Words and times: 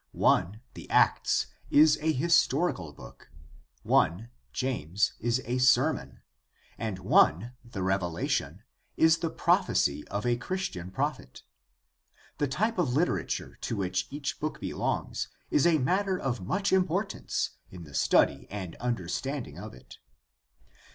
One, 0.13 0.61
the 0.73 0.89
Acts, 0.89 1.45
is 1.69 1.99
a 2.01 2.11
historical 2.11 2.91
book; 2.91 3.29
one, 3.83 4.31
James, 4.51 5.13
is 5.19 5.43
a 5.45 5.59
sermon; 5.59 6.23
and 6.75 6.97
one, 6.97 7.53
the 7.63 7.83
Revelation, 7.83 8.63
is 8.97 9.19
the 9.19 9.29
prophecy 9.29 10.03
of 10.07 10.25
a 10.25 10.37
Christian 10.37 10.89
prophet. 10.89 11.43
The 12.39 12.47
type 12.47 12.79
of 12.79 12.95
literature 12.95 13.59
to 13.61 13.75
which 13.75 14.07
each 14.09 14.39
book 14.39 14.59
belongs 14.59 15.27
is 15.51 15.67
a 15.67 15.77
matter 15.77 16.17
of 16.19 16.41
much 16.47 16.73
importance 16.73 17.51
in 17.69 17.83
the 17.83 17.93
study 17.93 18.47
and 18.49 18.75
understanding 18.77 19.59
of 19.59 19.75
it. 19.75 19.99